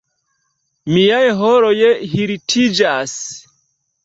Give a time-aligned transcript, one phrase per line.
[0.95, 1.75] Miaj haroj
[2.15, 3.15] hirtiĝas!